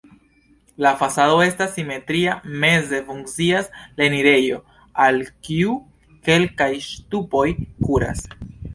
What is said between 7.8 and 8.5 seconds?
kuras.